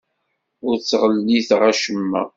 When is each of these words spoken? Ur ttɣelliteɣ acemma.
Ur 0.65 0.73
ttɣelliteɣ 0.77 1.61
acemma. 1.71 2.21